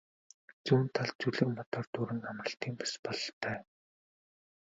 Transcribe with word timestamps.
Зүүн 0.65 0.85
талд 0.95 1.15
зүлэг 1.21 1.49
модоор 1.57 1.85
дүүрэн 1.93 2.21
амралтын 2.31 2.73
бүс 2.79 2.93
бололтой. 3.05 3.57